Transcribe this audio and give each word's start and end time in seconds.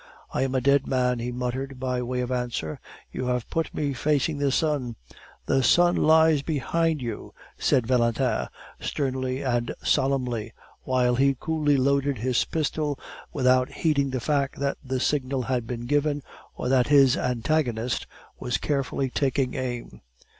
"I 0.33 0.41
am 0.41 0.55
a 0.55 0.61
dead 0.61 0.87
man," 0.87 1.19
he 1.19 1.31
muttered, 1.31 1.79
by 1.79 2.01
way 2.01 2.21
of 2.21 2.31
answer; 2.31 2.79
"you 3.11 3.25
have 3.27 3.47
put 3.51 3.71
me 3.71 3.93
facing 3.93 4.39
the 4.39 4.51
sun" 4.51 4.95
"The 5.45 5.61
sun 5.61 5.95
lies 5.95 6.41
behind 6.41 7.03
you," 7.03 7.35
said 7.59 7.85
Valentin 7.85 8.47
sternly 8.79 9.43
and 9.43 9.75
solemnly, 9.83 10.53
while 10.81 11.13
he 11.13 11.37
coolly 11.39 11.77
loaded 11.77 12.17
his 12.17 12.43
pistol 12.45 12.99
without 13.31 13.71
heeding 13.71 14.09
the 14.09 14.19
fact 14.19 14.59
that 14.59 14.79
the 14.83 14.99
signal 14.99 15.43
had 15.43 15.67
been 15.67 15.85
given, 15.85 16.23
or 16.55 16.67
that 16.67 16.87
his 16.87 17.15
antagonist 17.15 18.07
was 18.39 18.57
carefully 18.57 19.11
taking 19.11 19.53
aim. 19.53 20.01